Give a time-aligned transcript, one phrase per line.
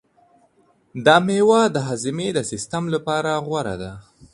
[1.05, 3.91] دا مېوه د هاضمې د سیستم لپاره غوره ده.